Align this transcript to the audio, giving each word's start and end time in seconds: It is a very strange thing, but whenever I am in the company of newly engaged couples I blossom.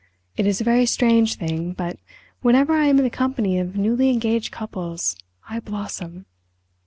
It 0.35 0.47
is 0.47 0.59
a 0.59 0.63
very 0.63 0.87
strange 0.87 1.35
thing, 1.35 1.73
but 1.73 1.99
whenever 2.41 2.73
I 2.73 2.85
am 2.87 2.97
in 2.97 3.03
the 3.03 3.09
company 3.11 3.59
of 3.59 3.75
newly 3.77 4.09
engaged 4.09 4.51
couples 4.51 5.15
I 5.47 5.59
blossom. 5.59 6.25